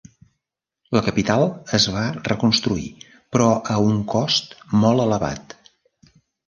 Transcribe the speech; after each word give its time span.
La 0.97 1.03
capital 1.07 1.45
es 1.79 1.85
va 1.97 2.07
reconstruir 2.29 2.89
però 3.37 3.53
a 3.75 3.79
un 3.93 4.03
cost 4.17 4.61
molt 4.85 5.07
elevat. 5.09 5.61